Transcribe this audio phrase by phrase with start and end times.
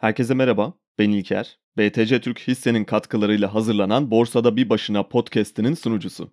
[0.00, 1.58] Herkese merhaba, ben İlker.
[1.78, 6.30] BTC Türk hissenin katkılarıyla hazırlanan Borsada Bir Başına podcast'inin sunucusu.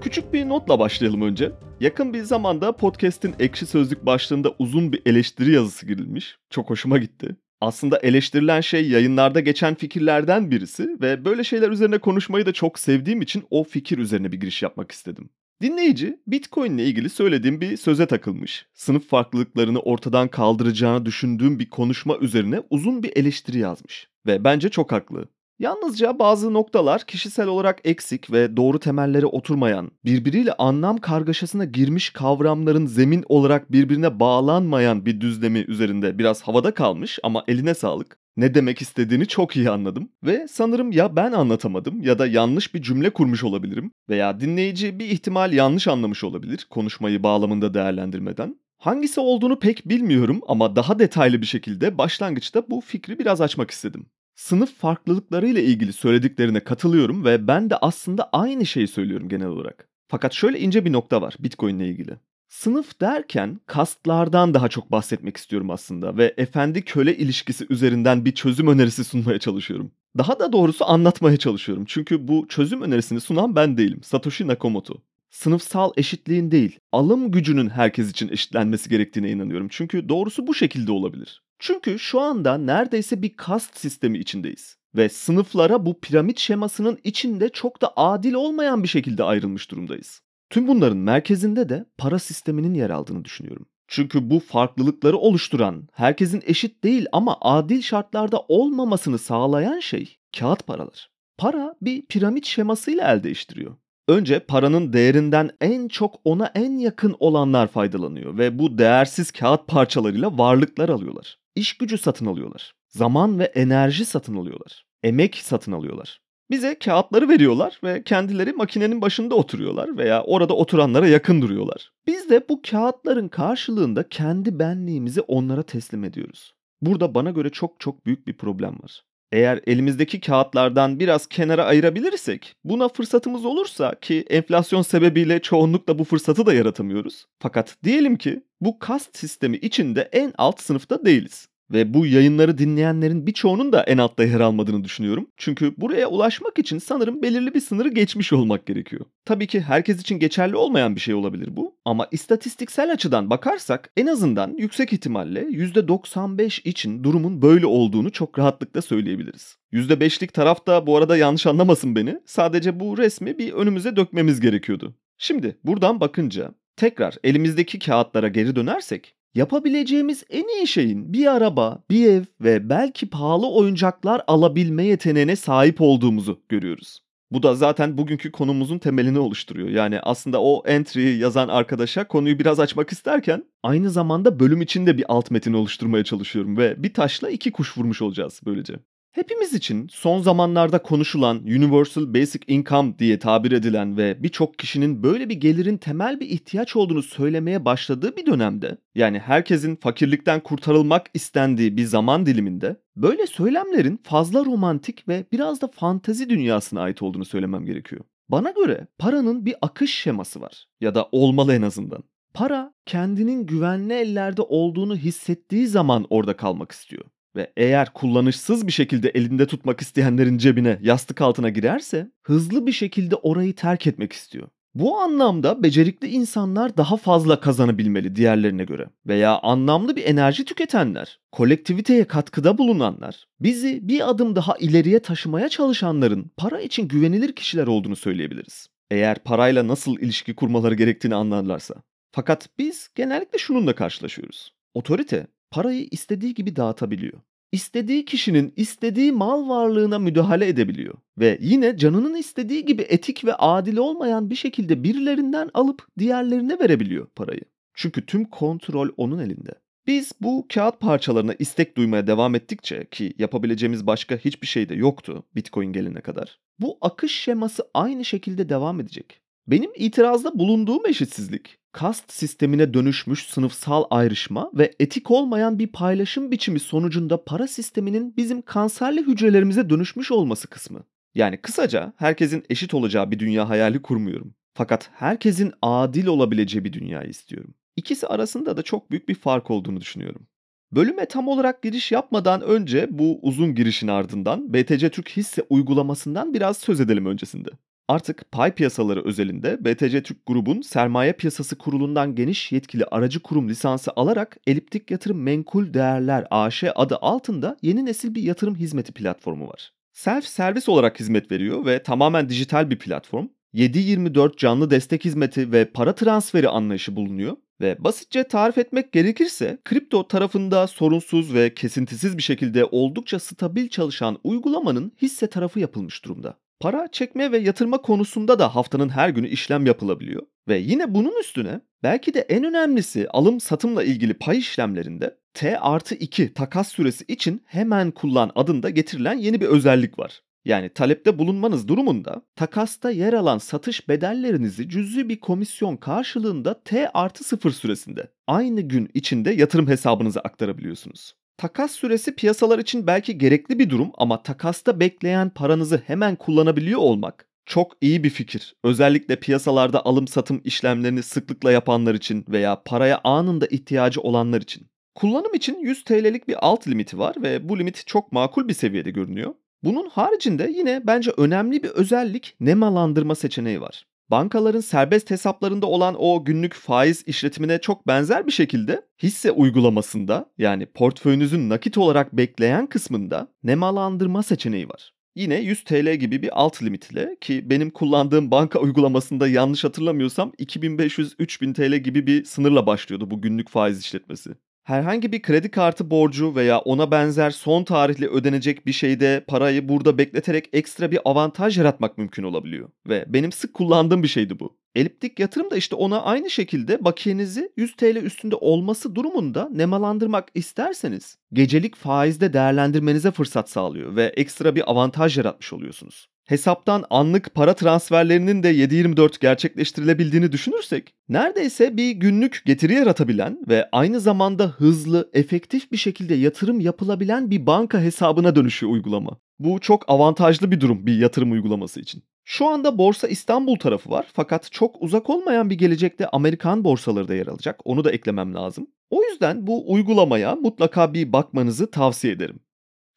[0.00, 1.52] Küçük bir notla başlayalım önce.
[1.80, 6.38] Yakın bir zamanda podcast'in ekşi sözlük başlığında uzun bir eleştiri yazısı girilmiş.
[6.50, 7.36] Çok hoşuma gitti.
[7.60, 13.22] Aslında eleştirilen şey yayınlarda geçen fikirlerden birisi ve böyle şeyler üzerine konuşmayı da çok sevdiğim
[13.22, 15.30] için o fikir üzerine bir giriş yapmak istedim.
[15.62, 18.66] Dinleyici Bitcoin ile ilgili söylediğim bir söze takılmış.
[18.74, 24.08] Sınıf farklılıklarını ortadan kaldıracağını düşündüğüm bir konuşma üzerine uzun bir eleştiri yazmış.
[24.26, 25.28] Ve bence çok haklı.
[25.58, 32.86] Yalnızca bazı noktalar kişisel olarak eksik ve doğru temellere oturmayan, birbiriyle anlam kargaşasına girmiş kavramların
[32.86, 38.18] zemin olarak birbirine bağlanmayan bir düzlemi üzerinde biraz havada kalmış ama eline sağlık.
[38.36, 42.82] Ne demek istediğini çok iyi anladım ve sanırım ya ben anlatamadım ya da yanlış bir
[42.82, 48.56] cümle kurmuş olabilirim veya dinleyici bir ihtimal yanlış anlamış olabilir konuşmayı bağlamında değerlendirmeden.
[48.78, 54.06] Hangisi olduğunu pek bilmiyorum ama daha detaylı bir şekilde başlangıçta bu fikri biraz açmak istedim.
[54.36, 59.88] Sınıf farklılıkları ile ilgili söylediklerine katılıyorum ve ben de aslında aynı şeyi söylüyorum genel olarak.
[60.08, 62.16] Fakat şöyle ince bir nokta var Bitcoin ile ilgili.
[62.48, 68.68] Sınıf derken kastlardan daha çok bahsetmek istiyorum aslında ve efendi köle ilişkisi üzerinden bir çözüm
[68.68, 69.90] önerisi sunmaya çalışıyorum.
[70.18, 71.84] Daha da doğrusu anlatmaya çalışıyorum.
[71.88, 74.00] Çünkü bu çözüm önerisini sunan ben değilim.
[74.02, 74.94] Satoshi Nakamoto.
[75.30, 79.68] Sınıfsal eşitliğin değil, alım gücünün herkes için eşitlenmesi gerektiğine inanıyorum.
[79.70, 81.42] Çünkü doğrusu bu şekilde olabilir.
[81.58, 84.76] Çünkü şu anda neredeyse bir kast sistemi içindeyiz.
[84.96, 90.20] Ve sınıflara bu piramit şemasının içinde çok da adil olmayan bir şekilde ayrılmış durumdayız.
[90.50, 93.66] Tüm bunların merkezinde de para sisteminin yer aldığını düşünüyorum.
[93.88, 101.10] Çünkü bu farklılıkları oluşturan, herkesin eşit değil ama adil şartlarda olmamasını sağlayan şey kağıt paralar.
[101.38, 103.76] Para bir piramit şemasıyla el değiştiriyor.
[104.08, 110.38] Önce paranın değerinden en çok ona en yakın olanlar faydalanıyor ve bu değersiz kağıt parçalarıyla
[110.38, 111.38] varlıklar alıyorlar.
[111.56, 112.72] İş gücü satın alıyorlar.
[112.88, 114.84] Zaman ve enerji satın alıyorlar.
[115.02, 116.20] Emek satın alıyorlar.
[116.50, 121.90] Bize kağıtları veriyorlar ve kendileri makinenin başında oturuyorlar veya orada oturanlara yakın duruyorlar.
[122.06, 126.54] Biz de bu kağıtların karşılığında kendi benliğimizi onlara teslim ediyoruz.
[126.80, 129.02] Burada bana göre çok çok büyük bir problem var.
[129.32, 136.46] Eğer elimizdeki kağıtlardan biraz kenara ayırabilirsek, buna fırsatımız olursa ki enflasyon sebebiyle çoğunlukla bu fırsatı
[136.46, 137.24] da yaratamıyoruz.
[137.38, 141.48] Fakat diyelim ki bu kast sistemi içinde en alt sınıfta değiliz.
[141.70, 145.30] Ve bu yayınları dinleyenlerin birçoğunun da en altta yer almadığını düşünüyorum.
[145.36, 149.04] Çünkü buraya ulaşmak için sanırım belirli bir sınırı geçmiş olmak gerekiyor.
[149.24, 151.76] Tabii ki herkes için geçerli olmayan bir şey olabilir bu.
[151.84, 158.82] Ama istatistiksel açıdan bakarsak en azından yüksek ihtimalle %95 için durumun böyle olduğunu çok rahatlıkla
[158.82, 159.56] söyleyebiliriz.
[159.72, 162.20] %5'lik taraf da bu arada yanlış anlamasın beni.
[162.26, 164.94] Sadece bu resmi bir önümüze dökmemiz gerekiyordu.
[165.18, 172.10] Şimdi buradan bakınca tekrar elimizdeki kağıtlara geri dönersek Yapabileceğimiz en iyi şeyin bir araba, bir
[172.10, 177.00] ev ve belki pahalı oyuncaklar alabilme yeteneğine sahip olduğumuzu görüyoruz.
[177.30, 179.68] Bu da zaten bugünkü konumuzun temelini oluşturuyor.
[179.68, 185.04] Yani aslında o entry'yi yazan arkadaşa konuyu biraz açmak isterken aynı zamanda bölüm içinde bir
[185.08, 188.74] alt metin oluşturmaya çalışıyorum ve bir taşla iki kuş vurmuş olacağız böylece.
[189.16, 195.28] Hepimiz için son zamanlarda konuşulan Universal Basic Income diye tabir edilen ve birçok kişinin böyle
[195.28, 201.76] bir gelirin temel bir ihtiyaç olduğunu söylemeye başladığı bir dönemde, yani herkesin fakirlikten kurtarılmak istendiği
[201.76, 207.64] bir zaman diliminde, böyle söylemlerin fazla romantik ve biraz da fantezi dünyasına ait olduğunu söylemem
[207.66, 208.04] gerekiyor.
[208.28, 212.04] Bana göre paranın bir akış şeması var ya da olmalı en azından.
[212.34, 217.04] Para kendinin güvenli ellerde olduğunu hissettiği zaman orada kalmak istiyor
[217.36, 223.16] ve eğer kullanışsız bir şekilde elinde tutmak isteyenlerin cebine yastık altına girerse hızlı bir şekilde
[223.16, 224.48] orayı terk etmek istiyor.
[224.74, 232.04] Bu anlamda becerikli insanlar daha fazla kazanabilmeli diğerlerine göre veya anlamlı bir enerji tüketenler, kolektiviteye
[232.04, 238.68] katkıda bulunanlar, bizi bir adım daha ileriye taşımaya çalışanların para için güvenilir kişiler olduğunu söyleyebiliriz.
[238.90, 241.74] Eğer parayla nasıl ilişki kurmaları gerektiğini anlarlarsa.
[242.12, 244.52] Fakat biz genellikle şununla karşılaşıyoruz.
[244.74, 247.20] Otorite parayı istediği gibi dağıtabiliyor.
[247.52, 253.76] İstediği kişinin istediği mal varlığına müdahale edebiliyor ve yine canının istediği gibi etik ve adil
[253.76, 257.40] olmayan bir şekilde birilerinden alıp diğerlerine verebiliyor parayı.
[257.74, 259.50] Çünkü tüm kontrol onun elinde.
[259.86, 265.24] Biz bu kağıt parçalarına istek duymaya devam ettikçe ki yapabileceğimiz başka hiçbir şey de yoktu
[265.34, 266.38] Bitcoin gelene kadar.
[266.58, 269.20] Bu akış şeması aynı şekilde devam edecek.
[269.46, 276.60] Benim itirazda bulunduğum eşitsizlik kast sistemine dönüşmüş sınıfsal ayrışma ve etik olmayan bir paylaşım biçimi
[276.60, 280.84] sonucunda para sisteminin bizim kanserli hücrelerimize dönüşmüş olması kısmı.
[281.14, 284.34] Yani kısaca herkesin eşit olacağı bir dünya hayali kurmuyorum.
[284.54, 287.54] Fakat herkesin adil olabileceği bir dünya istiyorum.
[287.76, 290.26] İkisi arasında da çok büyük bir fark olduğunu düşünüyorum.
[290.72, 296.56] Bölüme tam olarak giriş yapmadan önce bu uzun girişin ardından BTC Türk hisse uygulamasından biraz
[296.56, 297.50] söz edelim öncesinde.
[297.88, 303.92] Artık pay piyasaları özelinde BTC Türk Grubun Sermaye Piyasası Kurulu'ndan geniş yetkili aracı kurum lisansı
[303.96, 309.72] alarak Eliptik Yatırım Menkul Değerler AŞ adı altında yeni nesil bir yatırım hizmeti platformu var.
[309.92, 313.26] Self servis olarak hizmet veriyor ve tamamen dijital bir platform.
[313.54, 317.36] 7-24 canlı destek hizmeti ve para transferi anlayışı bulunuyor.
[317.60, 324.18] Ve basitçe tarif etmek gerekirse kripto tarafında sorunsuz ve kesintisiz bir şekilde oldukça stabil çalışan
[324.24, 326.38] uygulamanın hisse tarafı yapılmış durumda.
[326.60, 330.22] Para çekme ve yatırma konusunda da haftanın her günü işlem yapılabiliyor.
[330.48, 335.94] Ve yine bunun üstüne belki de en önemlisi alım satımla ilgili pay işlemlerinde T artı
[335.94, 340.22] 2 takas süresi için hemen kullan adında getirilen yeni bir özellik var.
[340.44, 347.24] Yani talepte bulunmanız durumunda takasta yer alan satış bedellerinizi cüzi bir komisyon karşılığında T artı
[347.24, 351.14] 0 süresinde aynı gün içinde yatırım hesabınıza aktarabiliyorsunuz.
[351.38, 357.28] Takas süresi piyasalar için belki gerekli bir durum ama takasta bekleyen paranızı hemen kullanabiliyor olmak
[357.46, 358.56] çok iyi bir fikir.
[358.64, 364.66] Özellikle piyasalarda alım satım işlemlerini sıklıkla yapanlar için veya paraya anında ihtiyacı olanlar için.
[364.94, 368.90] Kullanım için 100 TL'lik bir alt limiti var ve bu limit çok makul bir seviyede
[368.90, 369.34] görünüyor.
[369.64, 373.86] Bunun haricinde yine bence önemli bir özellik nemalandırma seçeneği var.
[374.10, 380.66] Bankaların serbest hesaplarında olan o günlük faiz işletimine çok benzer bir şekilde hisse uygulamasında yani
[380.66, 384.92] portföyünüzün nakit olarak bekleyen kısmında nemalandırma seçeneği var.
[385.14, 390.32] Yine 100 TL gibi bir alt limit ile ki benim kullandığım banka uygulamasında yanlış hatırlamıyorsam
[390.38, 394.30] 2500-3000 TL gibi bir sınırla başlıyordu bu günlük faiz işletmesi
[394.66, 399.98] herhangi bir kredi kartı borcu veya ona benzer son tarihli ödenecek bir şeyde parayı burada
[399.98, 402.68] bekleterek ekstra bir avantaj yaratmak mümkün olabiliyor.
[402.88, 404.58] Ve benim sık kullandığım bir şeydi bu.
[404.74, 411.18] Eliptik yatırım da işte ona aynı şekilde bakiyenizi 100 TL üstünde olması durumunda nemalandırmak isterseniz
[411.32, 416.08] gecelik faizde değerlendirmenize fırsat sağlıyor ve ekstra bir avantaj yaratmış oluyorsunuz.
[416.26, 424.00] Hesaptan anlık para transferlerinin de 7-24 gerçekleştirilebildiğini düşünürsek, neredeyse bir günlük getiri yaratabilen ve aynı
[424.00, 429.10] zamanda hızlı, efektif bir şekilde yatırım yapılabilen bir banka hesabına dönüşüyor uygulama.
[429.38, 432.02] Bu çok avantajlı bir durum bir yatırım uygulaması için.
[432.24, 437.14] Şu anda Borsa İstanbul tarafı var fakat çok uzak olmayan bir gelecekte Amerikan borsaları da
[437.14, 437.60] yer alacak.
[437.64, 438.66] Onu da eklemem lazım.
[438.90, 442.40] O yüzden bu uygulamaya mutlaka bir bakmanızı tavsiye ederim.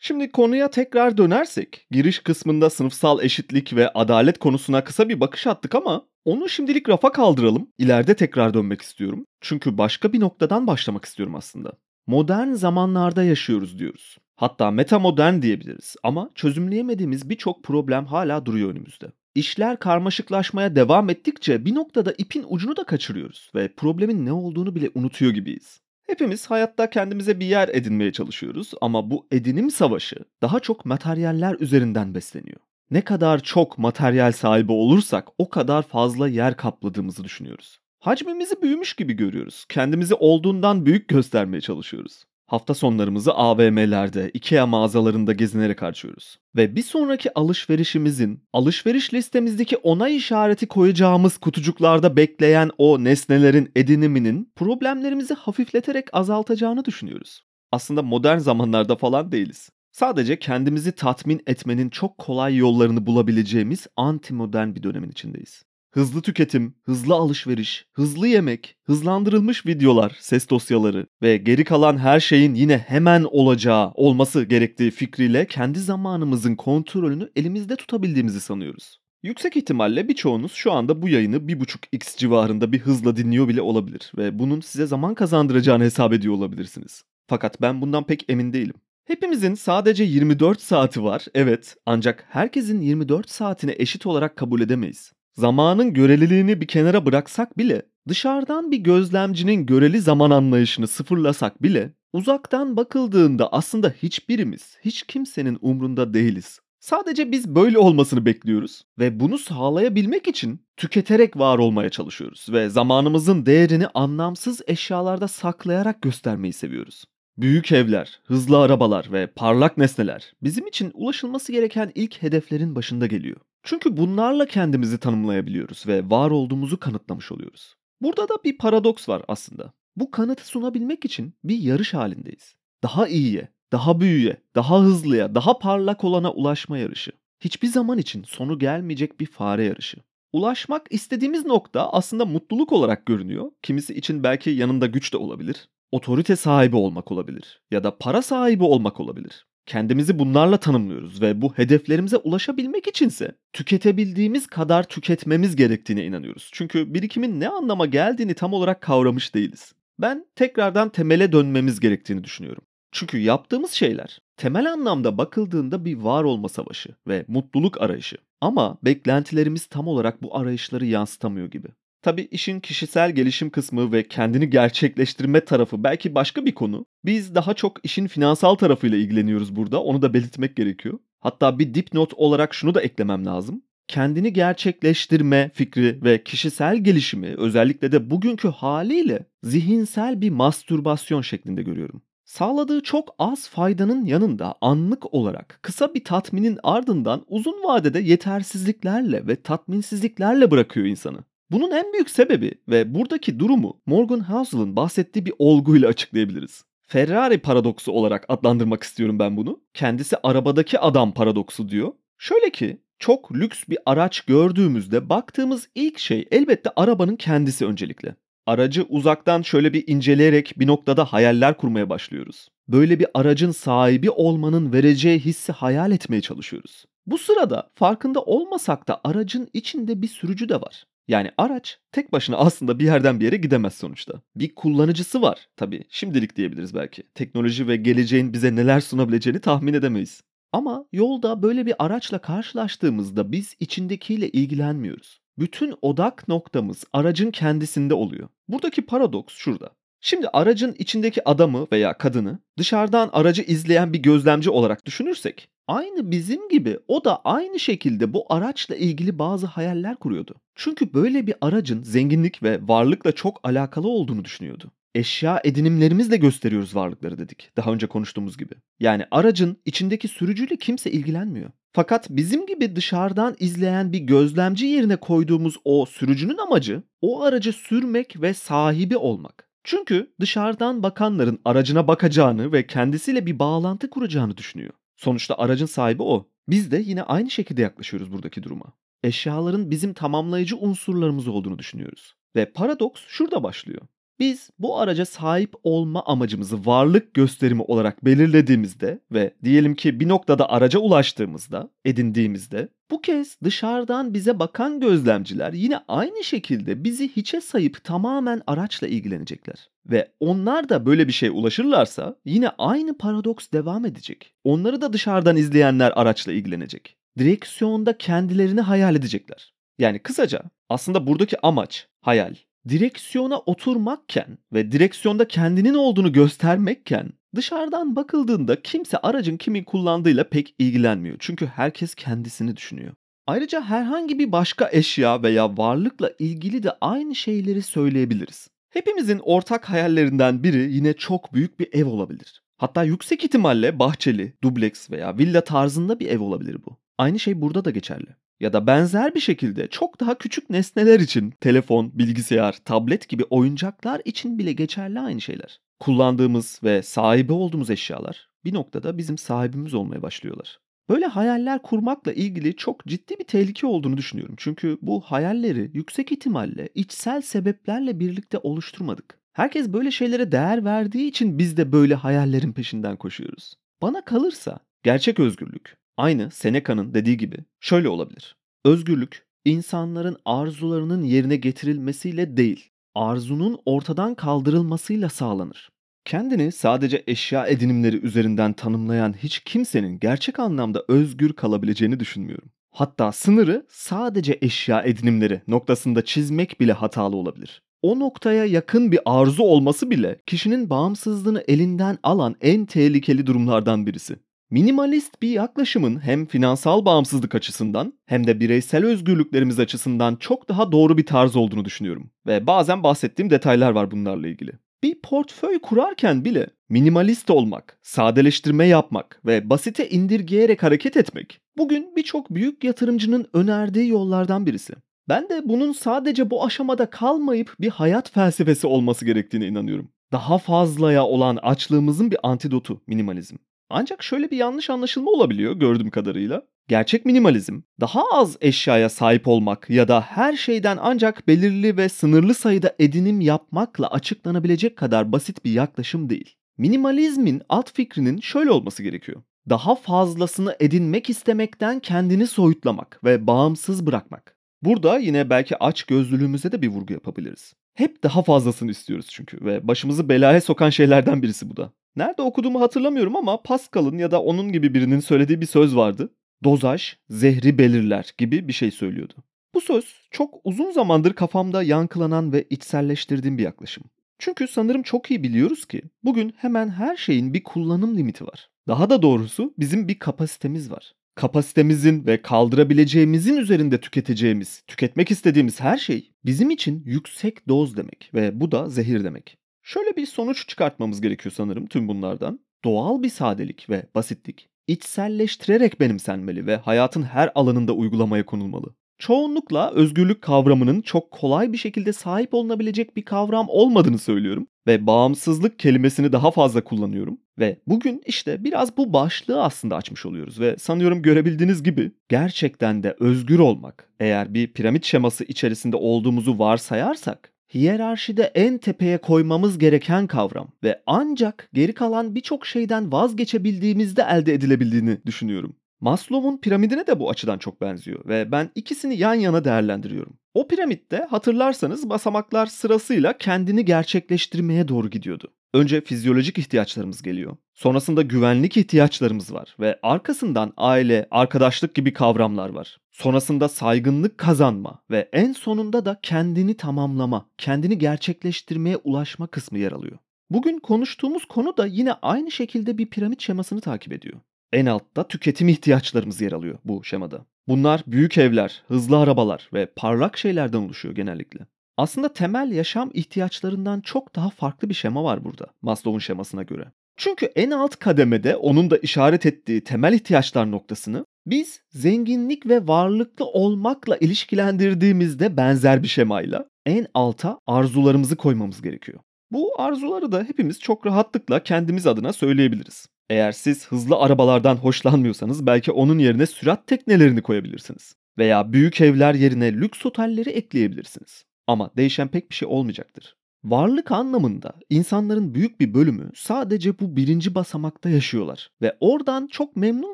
[0.02, 5.76] Şimdi konuya tekrar dönersek, giriş kısmında sınıfsal eşitlik ve adalet konusuna kısa bir bakış attık
[5.76, 7.68] ama onu şimdilik rafa kaldıralım.
[7.78, 9.26] İleride tekrar dönmek istiyorum.
[9.42, 11.72] Çünkü başka bir noktadan başlamak istiyorum aslında.
[12.08, 14.18] Modern zamanlarda yaşıyoruz diyoruz.
[14.36, 19.12] Hatta metamodern diyebiliriz ama çözümleyemediğimiz birçok problem hala duruyor önümüzde.
[19.36, 24.90] İşler karmaşıklaşmaya devam ettikçe bir noktada ipin ucunu da kaçırıyoruz ve problemin ne olduğunu bile
[24.96, 25.82] unutuyor gibiyiz.
[26.10, 32.16] Hepimiz hayatta kendimize bir yer edinmeye çalışıyoruz ama bu edinim savaşı daha çok materyaller üzerinden
[32.16, 32.60] besleniyor.
[32.92, 37.80] Ne kadar çok materyal sahibi olursak o kadar fazla yer kapladığımızı düşünüyoruz.
[38.00, 39.66] Hacmimizi büyümüş gibi görüyoruz.
[39.70, 42.24] Kendimizi olduğundan büyük göstermeye çalışıyoruz.
[42.50, 46.40] Hafta sonlarımızı AVM'lerde, IKEA mağazalarında gezinerek harcıyoruz.
[46.56, 55.34] Ve bir sonraki alışverişimizin, alışveriş listemizdeki onay işareti koyacağımız kutucuklarda bekleyen o nesnelerin ediniminin problemlerimizi
[55.34, 57.42] hafifleterek azaltacağını düşünüyoruz.
[57.72, 59.70] Aslında modern zamanlarda falan değiliz.
[59.92, 65.64] Sadece kendimizi tatmin etmenin çok kolay yollarını bulabileceğimiz anti modern bir dönemin içindeyiz.
[65.92, 72.56] Hızlı tüketim, hızlı alışveriş, hızlı yemek, hızlandırılmış videolar, ses dosyaları ve geri kalan her şeyin
[72.56, 79.00] yine hemen olacağı, olması gerektiği fikriyle kendi zamanımızın kontrolünü elimizde tutabildiğimizi sanıyoruz.
[79.24, 84.40] Yüksek ihtimalle birçoğunuz şu anda bu yayını 1.5x civarında bir hızla dinliyor bile olabilir ve
[84.40, 87.04] bunun size zaman kazandıracağını hesap ediyor olabilirsiniz.
[87.28, 88.76] Fakat ben bundan pek emin değilim.
[89.06, 95.12] Hepimizin sadece 24 saati var, evet ancak herkesin 24 saatini eşit olarak kabul edemeyiz.
[95.40, 102.78] Zamanın göreliliğini bir kenara bıraksak bile, dışarıdan bir gözlemcinin göreli zaman anlayışını sıfırlasak bile, uzaktan
[102.78, 106.60] bakıldığında aslında hiçbirimiz, hiç kimsenin umrunda değiliz.
[106.80, 113.46] Sadece biz böyle olmasını bekliyoruz ve bunu sağlayabilmek için tüketerek var olmaya çalışıyoruz ve zamanımızın
[113.46, 117.06] değerini anlamsız eşyalarda saklayarak göstermeyi seviyoruz.
[117.38, 123.38] Büyük evler, hızlı arabalar ve parlak nesneler bizim için ulaşılması gereken ilk hedeflerin başında geliyor.
[123.64, 127.76] Çünkü bunlarla kendimizi tanımlayabiliyoruz ve var olduğumuzu kanıtlamış oluyoruz.
[128.02, 129.74] Burada da bir paradoks var aslında.
[129.96, 132.56] Bu kanıtı sunabilmek için bir yarış halindeyiz.
[132.84, 137.12] Daha iyiye, daha büyüye, daha hızlıya, daha parlak olana ulaşma yarışı.
[137.40, 139.98] Hiçbir zaman için sonu gelmeyecek bir fare yarışı.
[140.34, 143.52] Ulaşmak istediğimiz nokta aslında mutluluk olarak görünüyor.
[143.62, 145.70] Kimisi için belki yanında güç de olabilir.
[145.92, 149.48] Otorite sahibi olmak olabilir ya da para sahibi olmak olabilir.
[149.70, 156.50] Kendimizi bunlarla tanımlıyoruz ve bu hedeflerimize ulaşabilmek içinse tüketebildiğimiz kadar tüketmemiz gerektiğine inanıyoruz.
[156.54, 159.74] Çünkü birikimin ne anlama geldiğini tam olarak kavramış değiliz.
[160.00, 162.64] Ben tekrardan temele dönmemiz gerektiğini düşünüyorum.
[162.92, 168.18] Çünkü yaptığımız şeyler temel anlamda bakıldığında bir var olma savaşı ve mutluluk arayışı.
[168.42, 171.68] Ama beklentilerimiz tam olarak bu arayışları yansıtamıyor gibi.
[172.02, 176.86] Tabii işin kişisel gelişim kısmı ve kendini gerçekleştirme tarafı belki başka bir konu.
[177.06, 179.84] Biz daha çok işin finansal tarafıyla ilgileniyoruz burada.
[179.84, 181.00] Onu da belirtmek gerekiyor.
[181.20, 183.62] Hatta bir dipnot olarak şunu da eklemem lazım.
[183.88, 192.02] Kendini gerçekleştirme fikri ve kişisel gelişimi özellikle de bugünkü haliyle zihinsel bir mastürbasyon şeklinde görüyorum.
[192.26, 199.36] Sağladığı çok az faydanın yanında anlık olarak kısa bir tatminin ardından uzun vadede yetersizliklerle ve
[199.36, 201.24] tatminsizliklerle bırakıyor insanı.
[201.52, 206.64] Bunun en büyük sebebi ve buradaki durumu Morgan Housel'ın bahsettiği bir olguyla açıklayabiliriz.
[206.88, 209.62] Ferrari paradoksu olarak adlandırmak istiyorum ben bunu.
[209.74, 211.94] Kendisi arabadaki adam paradoksu diyor.
[212.18, 218.16] Şöyle ki çok lüks bir araç gördüğümüzde baktığımız ilk şey elbette arabanın kendisi öncelikle.
[218.46, 222.48] Aracı uzaktan şöyle bir inceleyerek bir noktada hayaller kurmaya başlıyoruz.
[222.68, 226.86] Böyle bir aracın sahibi olmanın vereceği hissi hayal etmeye çalışıyoruz.
[227.06, 230.84] Bu sırada farkında olmasak da aracın içinde bir sürücü de var.
[231.10, 234.22] Yani araç tek başına aslında bir yerden bir yere gidemez sonuçta.
[234.36, 235.84] Bir kullanıcısı var tabii.
[235.90, 237.04] Şimdilik diyebiliriz belki.
[237.16, 240.22] Teknoloji ve geleceğin bize neler sunabileceğini tahmin edemeyiz.
[240.52, 245.22] Ama yolda böyle bir araçla karşılaştığımızda biz içindekiyle ilgilenmiyoruz.
[245.40, 248.30] Bütün odak noktamız aracın kendisinde oluyor.
[248.48, 249.70] Buradaki paradoks şurada.
[250.02, 256.50] Şimdi aracın içindeki adamı veya kadını dışarıdan aracı izleyen bir gözlemci olarak düşünürsek aynı bizim
[256.50, 260.36] gibi o da aynı şekilde bu araçla ilgili bazı hayaller kuruyordu.
[260.56, 264.72] Çünkü böyle bir aracın zenginlik ve varlıkla çok alakalı olduğunu düşünüyordu.
[264.96, 267.52] Eşya edinimlerimizle gösteriyoruz varlıkları dedik.
[267.58, 268.54] Daha önce konuştuğumuz gibi.
[268.80, 271.50] Yani aracın içindeki sürücüyle kimse ilgilenmiyor.
[271.74, 278.22] Fakat bizim gibi dışarıdan izleyen bir gözlemci yerine koyduğumuz o sürücünün amacı o aracı sürmek
[278.22, 279.50] ve sahibi olmak.
[279.64, 284.74] Çünkü dışarıdan bakanların aracına bakacağını ve kendisiyle bir bağlantı kuracağını düşünüyor.
[285.00, 286.30] Sonuçta aracın sahibi o.
[286.50, 288.74] Biz de yine aynı şekilde yaklaşıyoruz buradaki duruma.
[289.04, 292.16] Eşyaların bizim tamamlayıcı unsurlarımız olduğunu düşünüyoruz.
[292.36, 293.82] Ve paradoks şurada başlıyor.
[294.20, 300.50] Biz bu araca sahip olma amacımızı varlık gösterimi olarak belirlediğimizde ve diyelim ki bir noktada
[300.50, 307.84] araca ulaştığımızda, edindiğimizde bu kez dışarıdan bize bakan gözlemciler yine aynı şekilde bizi hiçe sayıp
[307.84, 309.70] tamamen araçla ilgilenecekler.
[309.86, 314.34] Ve onlar da böyle bir şey ulaşırlarsa yine aynı paradoks devam edecek.
[314.44, 316.98] Onları da dışarıdan izleyenler araçla ilgilenecek.
[317.18, 319.54] Direksiyonda kendilerini hayal edecekler.
[319.80, 322.36] Yani kısaca aslında buradaki amaç, hayal,
[322.68, 331.16] direksiyona oturmakken ve direksiyonda kendinin olduğunu göstermekken dışarıdan bakıldığında kimse aracın kimin kullandığıyla pek ilgilenmiyor.
[331.20, 332.94] Çünkü herkes kendisini düşünüyor.
[333.28, 338.48] Ayrıca herhangi bir başka eşya veya varlıkla ilgili de aynı şeyleri söyleyebiliriz.
[338.70, 342.44] Hepimizin ortak hayallerinden biri yine çok büyük bir ev olabilir.
[342.58, 346.78] Hatta yüksek ihtimalle bahçeli, dubleks veya villa tarzında bir ev olabilir bu.
[346.98, 348.08] Aynı şey burada da geçerli
[348.40, 354.02] ya da benzer bir şekilde çok daha küçük nesneler için telefon, bilgisayar, tablet gibi oyuncaklar
[354.06, 355.62] için bile geçerli aynı şeyler.
[355.80, 360.60] Kullandığımız ve sahibi olduğumuz eşyalar bir noktada bizim sahibimiz olmaya başlıyorlar.
[360.90, 364.36] Böyle hayaller kurmakla ilgili çok ciddi bir tehlike olduğunu düşünüyorum.
[364.38, 369.20] Çünkü bu hayalleri yüksek ihtimalle içsel sebeplerle birlikte oluşturmadık.
[369.34, 373.54] Herkes böyle şeylere değer verdiği için biz de böyle hayallerin peşinden koşuyoruz.
[373.82, 378.36] Bana kalırsa gerçek özgürlük Aynı Seneca'nın dediği gibi şöyle olabilir.
[378.66, 385.70] Özgürlük insanların arzularının yerine getirilmesiyle değil, arzunun ortadan kaldırılmasıyla sağlanır.
[386.06, 392.50] Kendini sadece eşya edinimleri üzerinden tanımlayan hiç kimsenin gerçek anlamda özgür kalabileceğini düşünmüyorum.
[392.72, 397.62] Hatta sınırı sadece eşya edinimleri noktasında çizmek bile hatalı olabilir.
[397.82, 404.16] O noktaya yakın bir arzu olması bile kişinin bağımsızlığını elinden alan en tehlikeli durumlardan birisi.
[404.52, 410.98] Minimalist bir yaklaşımın hem finansal bağımsızlık açısından hem de bireysel özgürlüklerimiz açısından çok daha doğru
[410.98, 412.12] bir tarz olduğunu düşünüyorum.
[412.28, 414.52] Ve bazen bahsettiğim detaylar var bunlarla ilgili.
[414.84, 422.30] Bir portföy kurarken bile minimalist olmak, sadeleştirme yapmak ve basite indirgeyerek hareket etmek bugün birçok
[422.30, 424.74] büyük yatırımcının önerdiği yollardan birisi.
[425.10, 429.90] Ben de bunun sadece bu aşamada kalmayıp bir hayat felsefesi olması gerektiğine inanıyorum.
[430.12, 433.36] Daha fazlaya olan açlığımızın bir antidotu minimalizm.
[433.70, 436.42] Ancak şöyle bir yanlış anlaşılma olabiliyor gördüğüm kadarıyla.
[436.68, 442.34] Gerçek minimalizm, daha az eşyaya sahip olmak ya da her şeyden ancak belirli ve sınırlı
[442.34, 446.36] sayıda edinim yapmakla açıklanabilecek kadar basit bir yaklaşım değil.
[446.58, 449.22] Minimalizmin alt fikrinin şöyle olması gerekiyor.
[449.50, 454.36] Daha fazlasını edinmek istemekten kendini soyutlamak ve bağımsız bırakmak.
[454.62, 457.54] Burada yine belki aç gözlülüğümüze de bir vurgu yapabiliriz.
[457.74, 461.72] Hep daha fazlasını istiyoruz çünkü ve başımızı belaya sokan şeylerden birisi bu da.
[461.96, 466.14] Nerede okuduğumu hatırlamıyorum ama Pascal'ın ya da onun gibi birinin söylediği bir söz vardı.
[466.44, 469.14] Dozaj zehri belirler gibi bir şey söylüyordu.
[469.54, 473.84] Bu söz çok uzun zamandır kafamda yankılanan ve içselleştirdiğim bir yaklaşım.
[474.20, 478.50] Çünkü sanırım çok iyi biliyoruz ki bugün hemen her şeyin bir kullanım limiti var.
[478.68, 480.94] Daha da doğrusu bizim bir kapasitemiz var.
[481.16, 488.42] Kapasitemizin ve kaldırabileceğimizin üzerinde tüketeceğimiz, tüketmek istediğimiz her şey bizim için yüksek doz demek ve
[488.42, 489.39] bu da zehir demek.
[489.70, 492.40] Şöyle bir sonuç çıkartmamız gerekiyor sanırım tüm bunlardan.
[492.64, 498.76] Doğal bir sadelik ve basitlik içselleştirerek benimsenmeli ve hayatın her alanında uygulamaya konulmalı.
[499.00, 505.60] Çoğunlukla özgürlük kavramının çok kolay bir şekilde sahip olunabilecek bir kavram olmadığını söylüyorum ve bağımsızlık
[505.60, 511.02] kelimesini daha fazla kullanıyorum ve bugün işte biraz bu başlığı aslında açmış oluyoruz ve sanıyorum
[511.02, 518.58] görebildiğiniz gibi gerçekten de özgür olmak eğer bir piramit şeması içerisinde olduğumuzu varsayarsak hiyerarşide en
[518.58, 525.56] tepeye koymamız gereken kavram ve ancak geri kalan birçok şeyden vazgeçebildiğimizde elde edilebildiğini düşünüyorum.
[525.82, 530.18] Maslow'un piramidine de bu açıdan çok benziyor ve ben ikisini yan yana değerlendiriyorum.
[530.34, 535.34] O piramitte hatırlarsanız basamaklar sırasıyla kendini gerçekleştirmeye doğru gidiyordu.
[535.54, 537.38] Önce fizyolojik ihtiyaçlarımız geliyor.
[537.54, 542.78] Sonrasında güvenlik ihtiyaçlarımız var ve arkasından aile, arkadaşlık gibi kavramlar var.
[543.00, 549.98] Sonrasında saygınlık kazanma ve en sonunda da kendini tamamlama, kendini gerçekleştirmeye ulaşma kısmı yer alıyor.
[550.30, 554.20] Bugün konuştuğumuz konu da yine aynı şekilde bir piramit şemasını takip ediyor.
[554.54, 557.26] En altta tüketim ihtiyaçlarımız yer alıyor bu şemada.
[557.48, 561.46] Bunlar büyük evler, hızlı arabalar ve parlak şeylerden oluşuyor genellikle.
[561.78, 566.72] Aslında temel yaşam ihtiyaçlarından çok daha farklı bir şema var burada Maslow'un şemasına göre.
[566.98, 573.26] Çünkü en alt kademede onun da işaret ettiği temel ihtiyaçlar noktasını biz zenginlik ve varlıklı
[573.26, 579.00] olmakla ilişkilendirdiğimizde benzer bir şemayla en alta arzularımızı koymamız gerekiyor.
[579.32, 582.88] Bu arzuları da hepimiz çok rahatlıkla kendimiz adına söyleyebiliriz.
[583.10, 587.96] Eğer siz hızlı arabalardan hoşlanmıyorsanız belki onun yerine sürat teknelerini koyabilirsiniz.
[588.18, 591.26] Veya büyük evler yerine lüks otelleri ekleyebilirsiniz.
[591.48, 593.16] Ama değişen pek bir şey olmayacaktır.
[593.44, 599.94] Varlık anlamında insanların büyük bir bölümü sadece bu birinci basamakta yaşıyorlar ve oradan çok memnun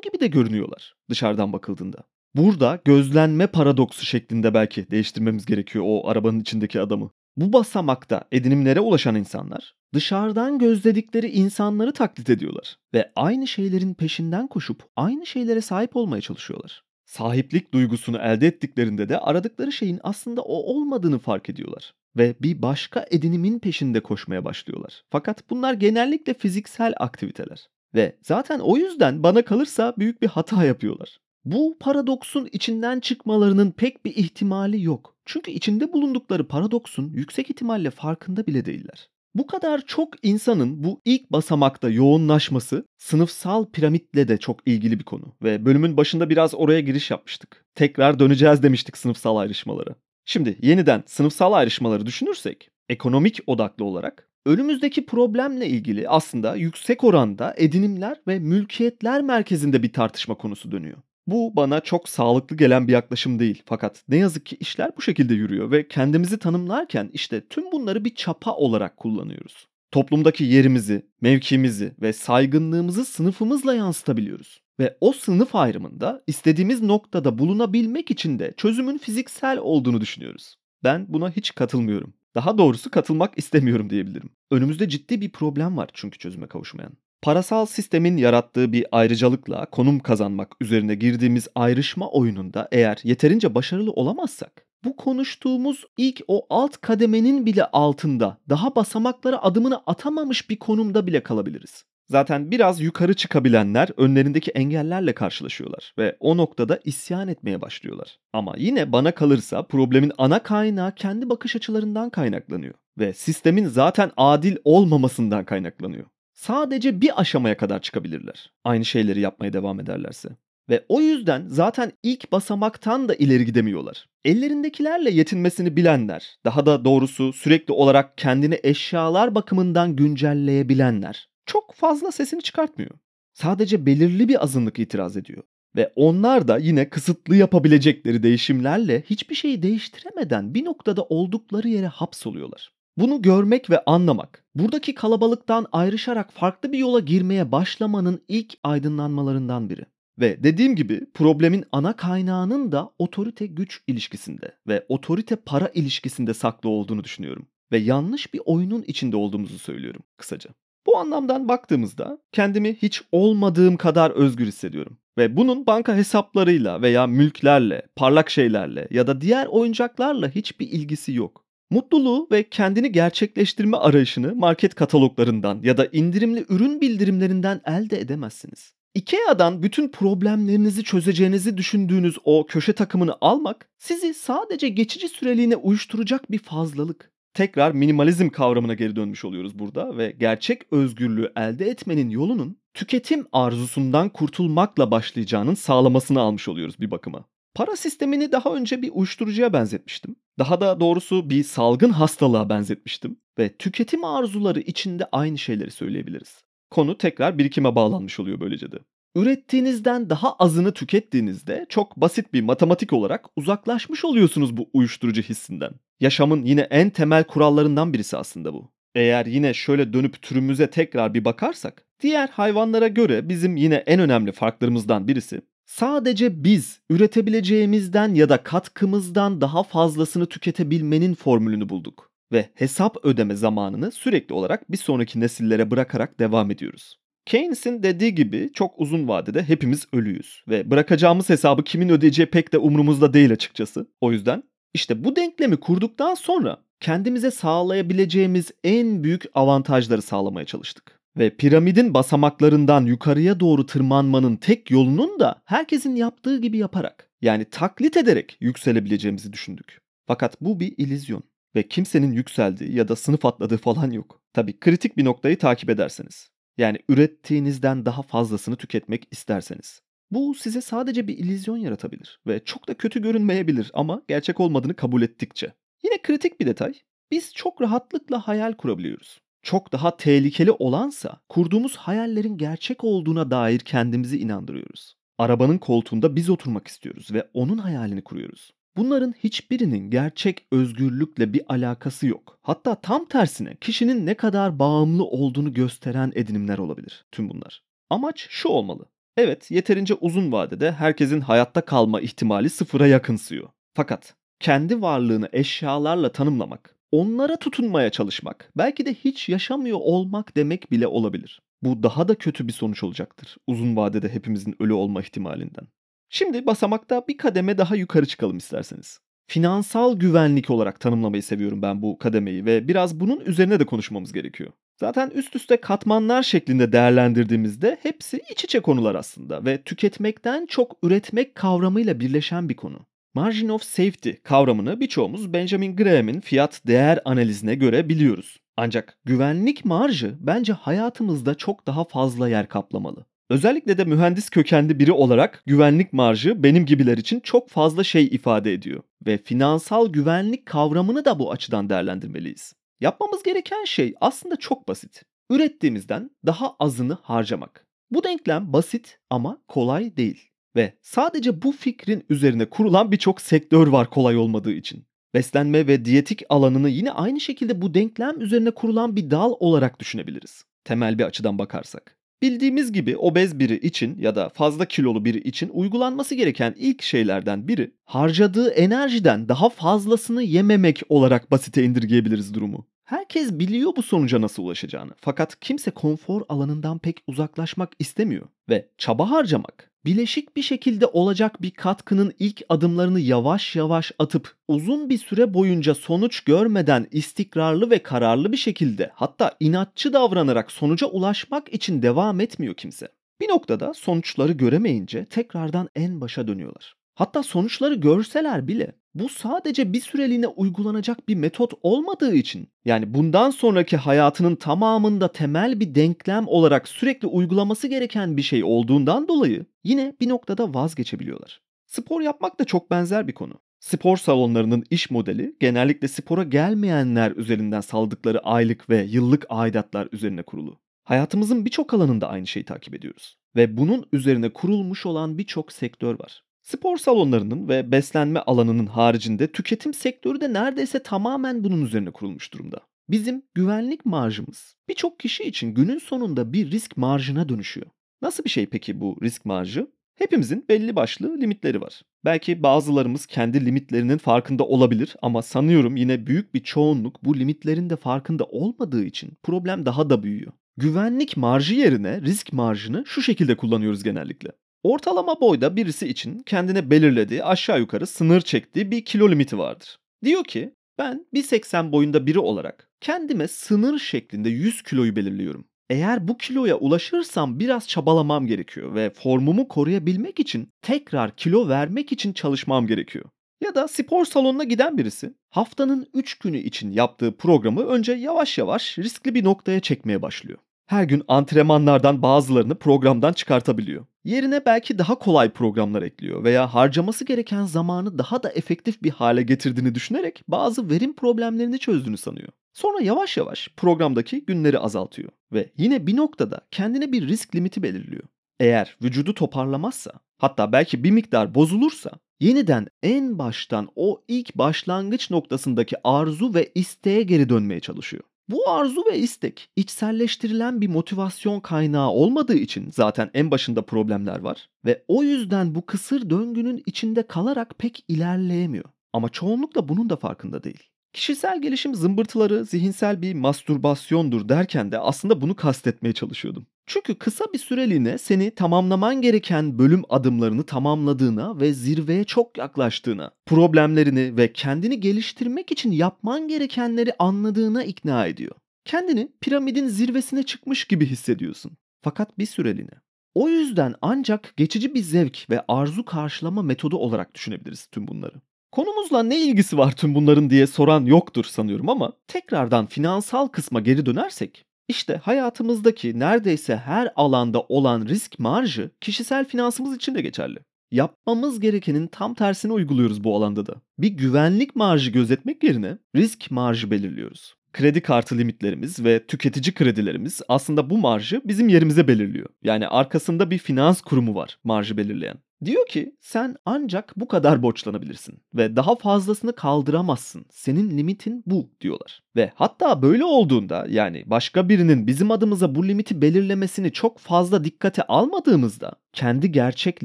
[0.00, 1.98] gibi de görünüyorlar dışarıdan bakıldığında.
[2.34, 7.10] Burada gözlenme paradoksu şeklinde belki değiştirmemiz gerekiyor o arabanın içindeki adamı.
[7.36, 14.82] Bu basamakta edinimlere ulaşan insanlar dışarıdan gözledikleri insanları taklit ediyorlar ve aynı şeylerin peşinden koşup
[14.96, 16.82] aynı şeylere sahip olmaya çalışıyorlar.
[17.04, 23.06] Sahiplik duygusunu elde ettiklerinde de aradıkları şeyin aslında o olmadığını fark ediyorlar ve bir başka
[23.10, 25.04] edinimin peşinde koşmaya başlıyorlar.
[25.10, 31.18] Fakat bunlar genellikle fiziksel aktiviteler ve zaten o yüzden bana kalırsa büyük bir hata yapıyorlar.
[31.44, 35.16] Bu paradoksun içinden çıkmalarının pek bir ihtimali yok.
[35.24, 39.08] Çünkü içinde bulundukları paradoksun yüksek ihtimalle farkında bile değiller.
[39.34, 45.34] Bu kadar çok insanın bu ilk basamakta yoğunlaşması sınıfsal piramitle de çok ilgili bir konu
[45.42, 47.64] ve bölümün başında biraz oraya giriş yapmıştık.
[47.74, 49.94] Tekrar döneceğiz demiştik sınıfsal ayrışmalara.
[50.28, 58.20] Şimdi yeniden sınıfsal ayrışmaları düşünürsek ekonomik odaklı olarak önümüzdeki problemle ilgili aslında yüksek oranda edinimler
[58.28, 60.96] ve mülkiyetler merkezinde bir tartışma konusu dönüyor.
[61.26, 63.62] Bu bana çok sağlıklı gelen bir yaklaşım değil.
[63.66, 68.14] Fakat ne yazık ki işler bu şekilde yürüyor ve kendimizi tanımlarken işte tüm bunları bir
[68.14, 69.66] çapa olarak kullanıyoruz.
[69.90, 74.65] Toplumdaki yerimizi, mevkimizi ve saygınlığımızı sınıfımızla yansıtabiliyoruz.
[74.80, 80.56] Ve o sınıf ayrımında istediğimiz noktada bulunabilmek için de çözümün fiziksel olduğunu düşünüyoruz.
[80.84, 82.14] Ben buna hiç katılmıyorum.
[82.34, 84.30] Daha doğrusu katılmak istemiyorum diyebilirim.
[84.50, 86.92] Önümüzde ciddi bir problem var çünkü çözüme kavuşmayan.
[87.22, 94.66] Parasal sistemin yarattığı bir ayrıcalıkla konum kazanmak üzerine girdiğimiz ayrışma oyununda eğer yeterince başarılı olamazsak
[94.84, 101.22] bu konuştuğumuz ilk o alt kademenin bile altında daha basamaklara adımını atamamış bir konumda bile
[101.22, 101.84] kalabiliriz.
[102.08, 108.18] Zaten biraz yukarı çıkabilenler önlerindeki engellerle karşılaşıyorlar ve o noktada isyan etmeye başlıyorlar.
[108.32, 114.56] Ama yine bana kalırsa problemin ana kaynağı kendi bakış açılarından kaynaklanıyor ve sistemin zaten adil
[114.64, 118.52] olmamasından kaynaklanıyor sadece bir aşamaya kadar çıkabilirler.
[118.64, 120.28] Aynı şeyleri yapmaya devam ederlerse.
[120.68, 124.08] Ve o yüzden zaten ilk basamaktan da ileri gidemiyorlar.
[124.24, 132.42] Ellerindekilerle yetinmesini bilenler, daha da doğrusu sürekli olarak kendini eşyalar bakımından güncelleyebilenler çok fazla sesini
[132.42, 132.90] çıkartmıyor.
[133.32, 135.42] Sadece belirli bir azınlık itiraz ediyor.
[135.76, 142.72] Ve onlar da yine kısıtlı yapabilecekleri değişimlerle hiçbir şeyi değiştiremeden bir noktada oldukları yere hapsoluyorlar.
[142.96, 149.86] Bunu görmek ve anlamak, buradaki kalabalıktan ayrışarak farklı bir yola girmeye başlamanın ilk aydınlanmalarından biri.
[150.18, 156.68] Ve dediğim gibi problemin ana kaynağının da otorite güç ilişkisinde ve otorite para ilişkisinde saklı
[156.68, 157.46] olduğunu düşünüyorum.
[157.72, 160.50] Ve yanlış bir oyunun içinde olduğumuzu söylüyorum kısaca.
[160.86, 164.98] Bu anlamdan baktığımızda kendimi hiç olmadığım kadar özgür hissediyorum.
[165.18, 171.44] Ve bunun banka hesaplarıyla veya mülklerle, parlak şeylerle ya da diğer oyuncaklarla hiçbir ilgisi yok.
[171.70, 178.72] Mutluluğu ve kendini gerçekleştirme arayışını market kataloglarından ya da indirimli ürün bildirimlerinden elde edemezsiniz.
[178.94, 186.38] IKEA'dan bütün problemlerinizi çözeceğinizi düşündüğünüz o köşe takımını almak sizi sadece geçici süreliğine uyuşturacak bir
[186.38, 187.15] fazlalık.
[187.36, 194.08] Tekrar minimalizm kavramına geri dönmüş oluyoruz burada ve gerçek özgürlüğü elde etmenin yolunun tüketim arzusundan
[194.08, 197.24] kurtulmakla başlayacağının sağlamasını almış oluyoruz bir bakıma.
[197.54, 200.16] Para sistemini daha önce bir uyuşturucuya benzetmiştim.
[200.38, 206.44] Daha da doğrusu bir salgın hastalığa benzetmiştim ve tüketim arzuları içinde aynı şeyleri söyleyebiliriz.
[206.70, 208.78] Konu tekrar birikime bağlanmış oluyor böylece de.
[209.16, 215.72] Ürettiğinizden daha azını tükettiğinizde çok basit bir matematik olarak uzaklaşmış oluyorsunuz bu uyuşturucu hissinden.
[216.00, 218.70] Yaşamın yine en temel kurallarından birisi aslında bu.
[218.94, 224.32] Eğer yine şöyle dönüp türümüze tekrar bir bakarsak, diğer hayvanlara göre bizim yine en önemli
[224.32, 232.96] farklarımızdan birisi sadece biz üretebileceğimizden ya da katkımızdan daha fazlasını tüketebilmenin formülünü bulduk ve hesap
[233.04, 236.98] ödeme zamanını sürekli olarak bir sonraki nesillere bırakarak devam ediyoruz.
[237.26, 242.58] Keynes'in dediği gibi çok uzun vadede hepimiz ölüyüz ve bırakacağımız hesabı kimin ödeyeceği pek de
[242.58, 243.86] umurumuzda değil açıkçası.
[244.00, 244.42] O yüzden
[244.76, 251.00] işte bu denklemi kurduktan sonra kendimize sağlayabileceğimiz en büyük avantajları sağlamaya çalıştık.
[251.16, 257.96] Ve piramidin basamaklarından yukarıya doğru tırmanmanın tek yolunun da herkesin yaptığı gibi yaparak yani taklit
[257.96, 259.80] ederek yükselebileceğimizi düşündük.
[260.06, 261.22] Fakat bu bir ilizyon
[261.54, 264.20] ve kimsenin yükseldiği ya da sınıf atladığı falan yok.
[264.32, 266.30] Tabi kritik bir noktayı takip ederseniz.
[266.58, 269.80] Yani ürettiğinizden daha fazlasını tüketmek isterseniz.
[270.10, 275.02] Bu size sadece bir illüzyon yaratabilir ve çok da kötü görünmeyebilir ama gerçek olmadığını kabul
[275.02, 275.52] ettikçe.
[275.84, 276.74] Yine kritik bir detay.
[277.10, 279.20] Biz çok rahatlıkla hayal kurabiliyoruz.
[279.42, 284.96] Çok daha tehlikeli olansa kurduğumuz hayallerin gerçek olduğuna dair kendimizi inandırıyoruz.
[285.18, 288.50] Arabanın koltuğunda biz oturmak istiyoruz ve onun hayalini kuruyoruz.
[288.76, 292.38] Bunların hiçbirinin gerçek özgürlükle bir alakası yok.
[292.42, 297.62] Hatta tam tersine kişinin ne kadar bağımlı olduğunu gösteren edinimler olabilir tüm bunlar.
[297.90, 298.84] Amaç şu olmalı.
[299.16, 303.48] Evet, yeterince uzun vadede herkesin hayatta kalma ihtimali sıfıra yakınsıyor.
[303.74, 310.86] Fakat kendi varlığını eşyalarla tanımlamak, onlara tutunmaya çalışmak, belki de hiç yaşamıyor olmak demek bile
[310.86, 311.42] olabilir.
[311.62, 315.68] Bu daha da kötü bir sonuç olacaktır uzun vadede hepimizin ölü olma ihtimalinden.
[316.08, 319.00] Şimdi basamakta bir kademe daha yukarı çıkalım isterseniz.
[319.28, 324.52] Finansal güvenlik olarak tanımlamayı seviyorum ben bu kademeyi ve biraz bunun üzerine de konuşmamız gerekiyor.
[324.80, 331.34] Zaten üst üste katmanlar şeklinde değerlendirdiğimizde hepsi iç içe konular aslında ve tüketmekten çok üretmek
[331.34, 332.78] kavramıyla birleşen bir konu.
[333.14, 338.40] Margin of safety kavramını birçoğumuz Benjamin Graham'in fiyat değer analizine göre biliyoruz.
[338.56, 343.04] Ancak güvenlik marjı bence hayatımızda çok daha fazla yer kaplamalı.
[343.30, 348.52] Özellikle de mühendis kökenli biri olarak güvenlik marjı benim gibiler için çok fazla şey ifade
[348.52, 352.52] ediyor ve finansal güvenlik kavramını da bu açıdan değerlendirmeliyiz.
[352.80, 355.02] Yapmamız gereken şey aslında çok basit.
[355.30, 357.66] Ürettiğimizden daha azını harcamak.
[357.90, 360.30] Bu denklem basit ama kolay değil.
[360.56, 364.86] Ve sadece bu fikrin üzerine kurulan birçok sektör var kolay olmadığı için.
[365.14, 370.44] Beslenme ve diyetik alanını yine aynı şekilde bu denklem üzerine kurulan bir dal olarak düşünebiliriz.
[370.64, 371.96] Temel bir açıdan bakarsak.
[372.22, 377.48] Bildiğimiz gibi obez biri için ya da fazla kilolu biri için uygulanması gereken ilk şeylerden
[377.48, 382.66] biri harcadığı enerjiden daha fazlasını yememek olarak basite indirgeyebiliriz durumu.
[382.86, 384.92] Herkes biliyor bu sonuca nasıl ulaşacağını.
[385.00, 391.50] Fakat kimse konfor alanından pek uzaklaşmak istemiyor ve çaba harcamak bileşik bir şekilde olacak bir
[391.50, 398.32] katkının ilk adımlarını yavaş yavaş atıp uzun bir süre boyunca sonuç görmeden istikrarlı ve kararlı
[398.32, 402.88] bir şekilde hatta inatçı davranarak sonuca ulaşmak için devam etmiyor kimse.
[403.20, 406.75] Bir noktada sonuçları göremeyince tekrardan en başa dönüyorlar.
[406.96, 413.30] Hatta sonuçları görseler bile bu sadece bir süreliğine uygulanacak bir metot olmadığı için yani bundan
[413.30, 419.94] sonraki hayatının tamamında temel bir denklem olarak sürekli uygulaması gereken bir şey olduğundan dolayı yine
[420.00, 421.40] bir noktada vazgeçebiliyorlar.
[421.66, 423.34] Spor yapmak da çok benzer bir konu.
[423.60, 430.58] Spor salonlarının iş modeli genellikle spora gelmeyenler üzerinden saldıkları aylık ve yıllık aidatlar üzerine kurulu.
[430.84, 433.18] Hayatımızın birçok alanında aynı şeyi takip ediyoruz.
[433.36, 436.25] ve bunun üzerine kurulmuş olan birçok sektör var.
[436.46, 442.60] Spor salonlarının ve beslenme alanının haricinde tüketim sektörü de neredeyse tamamen bunun üzerine kurulmuş durumda.
[442.88, 447.66] Bizim güvenlik marjımız birçok kişi için günün sonunda bir risk marjına dönüşüyor.
[448.02, 449.66] Nasıl bir şey peki bu risk marjı?
[449.94, 451.82] Hepimizin belli başlı limitleri var.
[452.04, 457.76] Belki bazılarımız kendi limitlerinin farkında olabilir ama sanıyorum yine büyük bir çoğunluk bu limitlerin de
[457.76, 460.32] farkında olmadığı için problem daha da büyüyor.
[460.56, 464.32] Güvenlik marjı yerine risk marjını şu şekilde kullanıyoruz genellikle.
[464.66, 469.78] Ortalama boyda birisi için kendine belirlediği aşağı yukarı sınır çektiği bir kilo limiti vardır.
[470.04, 475.44] Diyor ki ben 1.80 boyunda biri olarak kendime sınır şeklinde 100 kiloyu belirliyorum.
[475.70, 482.12] Eğer bu kiloya ulaşırsam biraz çabalamam gerekiyor ve formumu koruyabilmek için tekrar kilo vermek için
[482.12, 483.04] çalışmam gerekiyor.
[483.44, 488.78] Ya da spor salonuna giden birisi haftanın 3 günü için yaptığı programı önce yavaş yavaş
[488.78, 490.38] riskli bir noktaya çekmeye başlıyor.
[490.66, 493.86] Her gün antrenmanlardan bazılarını programdan çıkartabiliyor.
[494.06, 499.22] Yerine belki daha kolay programlar ekliyor veya harcaması gereken zamanı daha da efektif bir hale
[499.22, 502.28] getirdiğini düşünerek bazı verim problemlerini çözdüğünü sanıyor.
[502.52, 508.02] Sonra yavaş yavaş programdaki günleri azaltıyor ve yine bir noktada kendine bir risk limiti belirliyor.
[508.40, 511.90] Eğer vücudu toparlamazsa, hatta belki bir miktar bozulursa
[512.20, 518.02] yeniden en baştan o ilk başlangıç noktasındaki arzu ve isteğe geri dönmeye çalışıyor.
[518.28, 524.48] Bu arzu ve istek içselleştirilen bir motivasyon kaynağı olmadığı için zaten en başında problemler var
[524.64, 528.64] ve o yüzden bu kısır döngünün içinde kalarak pek ilerleyemiyor.
[528.92, 530.62] Ama çoğunlukla bunun da farkında değil.
[530.92, 536.46] Kişisel gelişim zımbırtıları zihinsel bir mastürbasyondur derken de aslında bunu kastetmeye çalışıyordum.
[536.66, 544.16] Çünkü kısa bir süreliğine seni tamamlaman gereken bölüm adımlarını tamamladığına ve zirveye çok yaklaştığına, problemlerini
[544.16, 548.32] ve kendini geliştirmek için yapman gerekenleri anladığına ikna ediyor.
[548.64, 551.52] Kendini piramidin zirvesine çıkmış gibi hissediyorsun.
[551.82, 552.80] Fakat bir süreliğine.
[553.14, 558.14] O yüzden ancak geçici bir zevk ve arzu karşılama metodu olarak düşünebiliriz tüm bunları.
[558.52, 563.86] Konumuzla ne ilgisi var tüm bunların diye soran yoktur sanıyorum ama tekrardan finansal kısma geri
[563.86, 570.38] dönersek işte hayatımızdaki neredeyse her alanda olan risk marjı kişisel finansımız için de geçerli.
[570.70, 573.54] Yapmamız gerekenin tam tersini uyguluyoruz bu alanda da.
[573.78, 577.34] Bir güvenlik marjı gözetmek yerine risk marjı belirliyoruz.
[577.52, 582.28] Kredi kartı limitlerimiz ve tüketici kredilerimiz aslında bu marjı bizim yerimize belirliyor.
[582.42, 585.18] Yani arkasında bir finans kurumu var marjı belirleyen.
[585.44, 590.26] Diyor ki sen ancak bu kadar borçlanabilirsin ve daha fazlasını kaldıramazsın.
[590.30, 592.02] Senin limitin bu diyorlar.
[592.16, 597.82] Ve hatta böyle olduğunda yani başka birinin bizim adımıza bu limiti belirlemesini çok fazla dikkate
[597.82, 599.84] almadığımızda kendi gerçek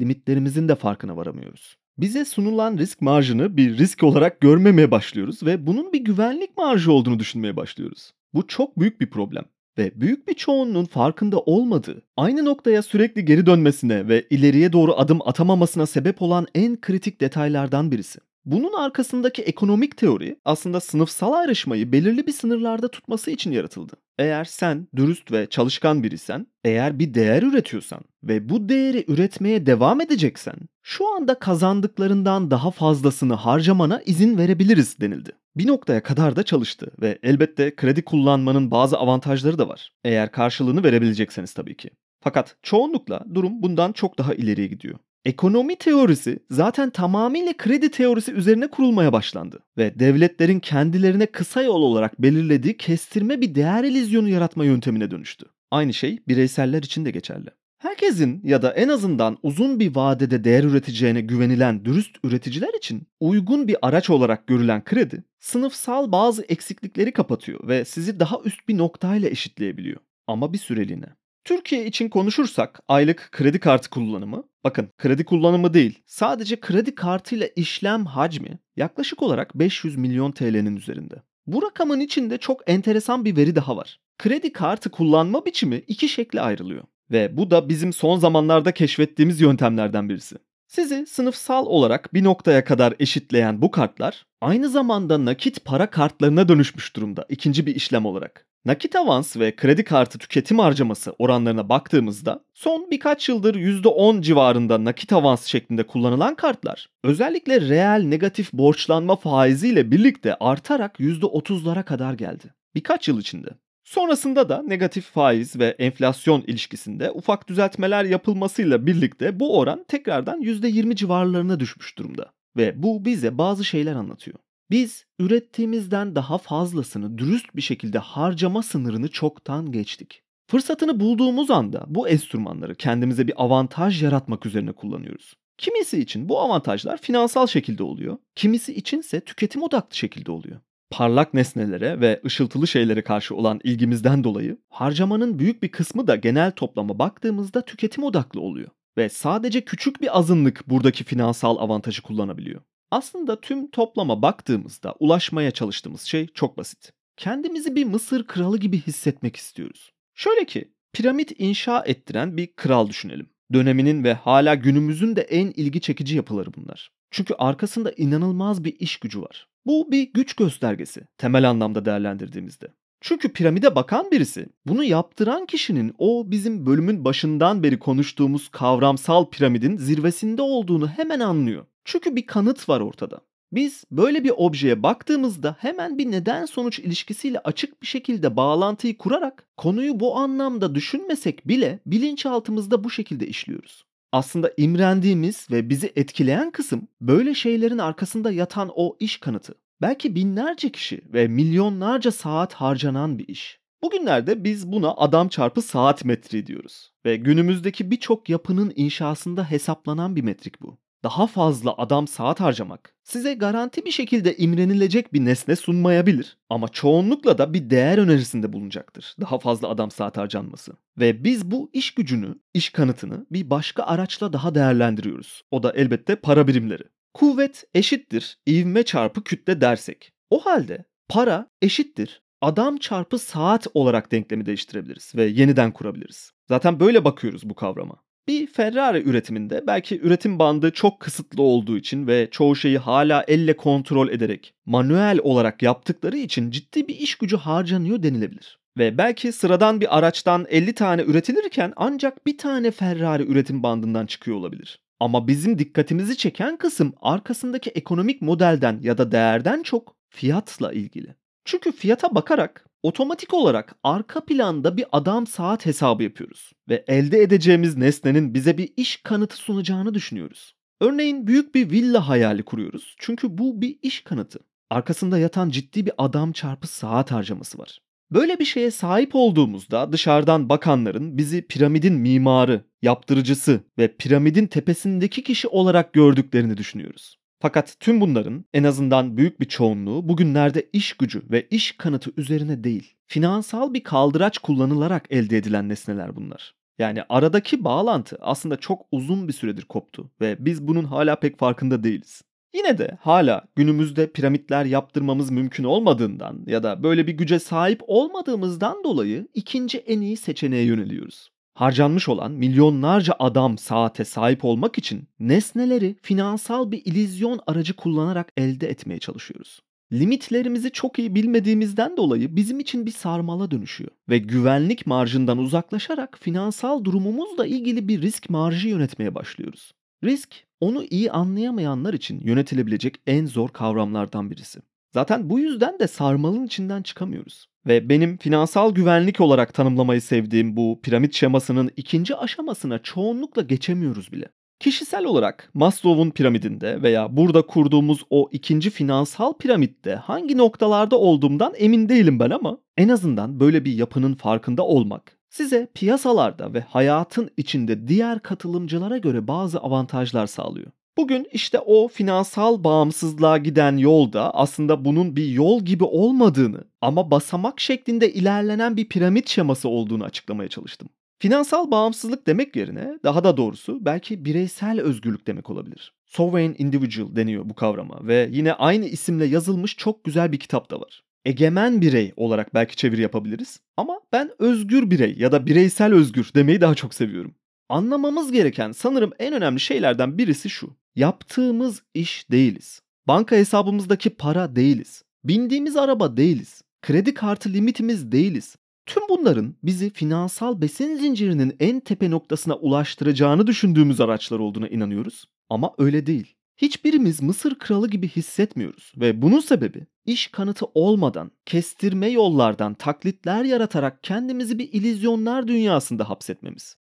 [0.00, 1.76] limitlerimizin de farkına varamıyoruz.
[1.98, 7.18] Bize sunulan risk marjını bir risk olarak görmemeye başlıyoruz ve bunun bir güvenlik marjı olduğunu
[7.18, 8.12] düşünmeye başlıyoruz.
[8.34, 9.44] Bu çok büyük bir problem
[9.78, 15.18] ve büyük bir çoğunluğun farkında olmadığı, aynı noktaya sürekli geri dönmesine ve ileriye doğru adım
[15.28, 18.18] atamamasına sebep olan en kritik detaylardan birisi.
[18.44, 23.92] Bunun arkasındaki ekonomik teori aslında sınıfsal ayrışmayı belirli bir sınırlarda tutması için yaratıldı.
[24.18, 30.00] Eğer sen dürüst ve çalışkan birisen, eğer bir değer üretiyorsan ve bu değeri üretmeye devam
[30.00, 35.30] edeceksen, şu anda kazandıklarından daha fazlasını harcamana izin verebiliriz denildi.
[35.56, 39.92] Bir noktaya kadar da çalıştı ve elbette kredi kullanmanın bazı avantajları da var.
[40.04, 41.90] Eğer karşılığını verebilecekseniz tabii ki.
[42.20, 44.98] Fakat çoğunlukla durum bundan çok daha ileriye gidiyor.
[45.24, 52.22] Ekonomi teorisi zaten tamamıyla kredi teorisi üzerine kurulmaya başlandı ve devletlerin kendilerine kısa yol olarak
[52.22, 55.46] belirlediği kestirme bir değer ilizyonu yaratma yöntemine dönüştü.
[55.70, 57.50] Aynı şey bireyseller için de geçerli.
[57.78, 63.68] Herkesin ya da en azından uzun bir vadede değer üreteceğine güvenilen dürüst üreticiler için uygun
[63.68, 69.28] bir araç olarak görülen kredi, sınıfsal bazı eksiklikleri kapatıyor ve sizi daha üst bir noktayla
[69.28, 70.00] eşitleyebiliyor.
[70.26, 71.06] Ama bir süreliğine.
[71.44, 78.06] Türkiye için konuşursak aylık kredi kartı kullanımı, bakın kredi kullanımı değil, sadece kredi kartıyla işlem
[78.06, 81.14] hacmi yaklaşık olarak 500 milyon TL'nin üzerinde.
[81.46, 84.00] Bu rakamın içinde çok enteresan bir veri daha var.
[84.18, 86.84] Kredi kartı kullanma biçimi iki şekle ayrılıyor.
[87.10, 90.36] Ve bu da bizim son zamanlarda keşfettiğimiz yöntemlerden birisi.
[90.74, 96.96] Sizi sınıfsal olarak bir noktaya kadar eşitleyen bu kartlar aynı zamanda nakit para kartlarına dönüşmüş
[96.96, 98.46] durumda ikinci bir işlem olarak.
[98.64, 105.12] Nakit avans ve kredi kartı tüketim harcaması oranlarına baktığımızda son birkaç yıldır %10 civarında nakit
[105.12, 112.54] avans şeklinde kullanılan kartlar özellikle reel negatif borçlanma faiziyle birlikte artarak %30'lara kadar geldi.
[112.74, 113.48] Birkaç yıl içinde.
[113.92, 120.96] Sonrasında da negatif faiz ve enflasyon ilişkisinde ufak düzeltmeler yapılmasıyla birlikte bu oran tekrardan %20
[120.96, 122.32] civarlarına düşmüş durumda.
[122.56, 124.38] Ve bu bize bazı şeyler anlatıyor.
[124.70, 130.22] Biz ürettiğimizden daha fazlasını dürüst bir şekilde harcama sınırını çoktan geçtik.
[130.50, 135.34] Fırsatını bulduğumuz anda bu enstrümanları kendimize bir avantaj yaratmak üzerine kullanıyoruz.
[135.58, 140.60] Kimisi için bu avantajlar finansal şekilde oluyor, kimisi içinse tüketim odaklı şekilde oluyor.
[140.92, 146.50] Parlak nesnelere ve ışıltılı şeylere karşı olan ilgimizden dolayı harcamanın büyük bir kısmı da genel
[146.50, 152.60] toplama baktığımızda tüketim odaklı oluyor ve sadece küçük bir azınlık buradaki finansal avantajı kullanabiliyor.
[152.90, 156.92] Aslında tüm toplama baktığımızda ulaşmaya çalıştığımız şey çok basit.
[157.16, 159.92] Kendimizi bir Mısır kralı gibi hissetmek istiyoruz.
[160.14, 163.31] Şöyle ki, piramit inşa ettiren bir kral düşünelim.
[163.52, 166.90] Döneminin ve hala günümüzün de en ilgi çekici yapıları bunlar.
[167.10, 169.48] Çünkü arkasında inanılmaz bir iş gücü var.
[169.66, 172.68] Bu bir güç göstergesi temel anlamda değerlendirdiğimizde.
[173.00, 179.76] Çünkü piramide bakan birisi bunu yaptıran kişinin o bizim bölümün başından beri konuştuğumuz kavramsal piramidin
[179.76, 181.66] zirvesinde olduğunu hemen anlıyor.
[181.84, 183.20] Çünkü bir kanıt var ortada.
[183.52, 189.46] Biz böyle bir objeye baktığımızda hemen bir neden sonuç ilişkisiyle açık bir şekilde bağlantıyı kurarak
[189.56, 193.84] konuyu bu anlamda düşünmesek bile bilinçaltımızda bu şekilde işliyoruz.
[194.12, 199.54] Aslında imrendiğimiz ve bizi etkileyen kısım böyle şeylerin arkasında yatan o iş kanıtı.
[199.82, 203.58] Belki binlerce kişi ve milyonlarca saat harcanan bir iş.
[203.82, 210.22] Bugünlerde biz buna adam çarpı saat metri diyoruz ve günümüzdeki birçok yapının inşasında hesaplanan bir
[210.22, 216.38] metrik bu daha fazla adam saat harcamak size garanti bir şekilde imrenilecek bir nesne sunmayabilir
[216.50, 219.14] ama çoğunlukla da bir değer önerisinde bulunacaktır.
[219.20, 220.72] Daha fazla adam saat harcanması.
[220.98, 225.42] Ve biz bu iş gücünü, iş kanıtını bir başka araçla daha değerlendiriyoruz.
[225.50, 226.82] O da elbette para birimleri.
[227.14, 230.12] Kuvvet eşittir ivme çarpı kütle dersek.
[230.30, 236.32] O halde para eşittir adam çarpı saat olarak denklemi değiştirebiliriz ve yeniden kurabiliriz.
[236.48, 237.96] Zaten böyle bakıyoruz bu kavrama.
[238.28, 243.56] Bir Ferrari üretiminde belki üretim bandı çok kısıtlı olduğu için ve çoğu şeyi hala elle
[243.56, 248.58] kontrol ederek manuel olarak yaptıkları için ciddi bir iş gücü harcanıyor denilebilir.
[248.78, 254.36] Ve belki sıradan bir araçtan 50 tane üretilirken ancak bir tane Ferrari üretim bandından çıkıyor
[254.36, 254.80] olabilir.
[255.00, 261.14] Ama bizim dikkatimizi çeken kısım arkasındaki ekonomik modelden ya da değerden çok fiyatla ilgili.
[261.44, 267.76] Çünkü fiyata bakarak otomatik olarak arka planda bir adam saat hesabı yapıyoruz ve elde edeceğimiz
[267.76, 270.54] nesnenin bize bir iş kanıtı sunacağını düşünüyoruz.
[270.80, 274.38] Örneğin büyük bir villa hayali kuruyoruz çünkü bu bir iş kanıtı.
[274.70, 277.78] Arkasında yatan ciddi bir adam çarpı saat harcaması var.
[278.10, 285.48] Böyle bir şeye sahip olduğumuzda dışarıdan bakanların bizi piramidin mimarı, yaptırıcısı ve piramidin tepesindeki kişi
[285.48, 287.21] olarak gördüklerini düşünüyoruz.
[287.42, 292.64] Fakat tüm bunların en azından büyük bir çoğunluğu bugünlerde iş gücü ve iş kanıtı üzerine
[292.64, 296.54] değil, finansal bir kaldıraç kullanılarak elde edilen nesneler bunlar.
[296.78, 301.84] Yani aradaki bağlantı aslında çok uzun bir süredir koptu ve biz bunun hala pek farkında
[301.84, 302.22] değiliz.
[302.54, 308.84] Yine de hala günümüzde piramitler yaptırmamız mümkün olmadığından ya da böyle bir güce sahip olmadığımızdan
[308.84, 315.96] dolayı ikinci en iyi seçeneğe yöneliyoruz harcanmış olan milyonlarca adam saate sahip olmak için nesneleri
[316.02, 319.60] finansal bir ilizyon aracı kullanarak elde etmeye çalışıyoruz.
[319.92, 326.84] Limitlerimizi çok iyi bilmediğimizden dolayı bizim için bir sarmala dönüşüyor ve güvenlik marjından uzaklaşarak finansal
[326.84, 329.72] durumumuzla ilgili bir risk marjı yönetmeye başlıyoruz.
[330.04, 334.60] Risk, onu iyi anlayamayanlar için yönetilebilecek en zor kavramlardan birisi.
[334.94, 337.46] Zaten bu yüzden de sarmalın içinden çıkamıyoruz.
[337.66, 344.28] Ve benim finansal güvenlik olarak tanımlamayı sevdiğim bu piramit şemasının ikinci aşamasına çoğunlukla geçemiyoruz bile.
[344.60, 351.88] Kişisel olarak Maslow'un piramidinde veya burada kurduğumuz o ikinci finansal piramitte hangi noktalarda olduğumdan emin
[351.88, 357.88] değilim ben ama en azından böyle bir yapının farkında olmak size piyasalarda ve hayatın içinde
[357.88, 360.72] diğer katılımcılara göre bazı avantajlar sağlıyor.
[360.96, 367.60] Bugün işte o finansal bağımsızlığa giden yolda aslında bunun bir yol gibi olmadığını ama basamak
[367.60, 370.88] şeklinde ilerlenen bir piramit şeması olduğunu açıklamaya çalıştım.
[371.18, 375.94] Finansal bağımsızlık demek yerine daha da doğrusu belki bireysel özgürlük demek olabilir.
[376.06, 380.80] Sovereign Individual deniyor bu kavrama ve yine aynı isimle yazılmış çok güzel bir kitap da
[380.80, 381.02] var.
[381.24, 386.60] Egemen birey olarak belki çeviri yapabiliriz ama ben özgür birey ya da bireysel özgür demeyi
[386.60, 387.34] daha çok seviyorum.
[387.68, 390.81] Anlamamız gereken sanırım en önemli şeylerden birisi şu.
[390.96, 392.82] Yaptığımız iş değiliz.
[393.08, 395.02] Banka hesabımızdaki para değiliz.
[395.24, 396.62] Bindiğimiz araba değiliz.
[396.82, 398.56] Kredi kartı limitimiz değiliz.
[398.86, 405.24] Tüm bunların bizi finansal besin zincirinin en tepe noktasına ulaştıracağını düşündüğümüz araçlar olduğuna inanıyoruz.
[405.50, 406.34] Ama öyle değil.
[406.56, 414.02] Hiçbirimiz Mısır kralı gibi hissetmiyoruz ve bunun sebebi iş kanıtı olmadan, kestirme yollardan taklitler yaratarak
[414.04, 416.76] kendimizi bir ilizyonlar dünyasında hapsetmemiz.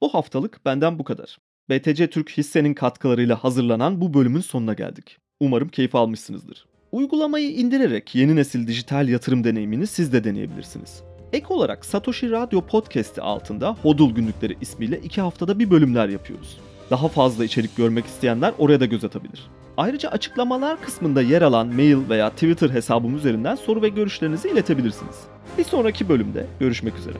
[0.00, 1.38] Bu haftalık benden bu kadar.
[1.70, 5.18] BTC Türk hissenin katkılarıyla hazırlanan bu bölümün sonuna geldik.
[5.40, 6.66] Umarım keyif almışsınızdır.
[6.92, 11.02] Uygulamayı indirerek yeni nesil dijital yatırım deneyimini siz de deneyebilirsiniz.
[11.32, 16.56] Ek olarak Satoshi Radyo Podcast'i altında Hodl Günlükleri ismiyle iki haftada bir bölümler yapıyoruz.
[16.90, 19.46] Daha fazla içerik görmek isteyenler oraya da göz atabilir.
[19.76, 25.16] Ayrıca açıklamalar kısmında yer alan mail veya Twitter hesabım üzerinden soru ve görüşlerinizi iletebilirsiniz.
[25.58, 27.16] Bir sonraki bölümde görüşmek üzere.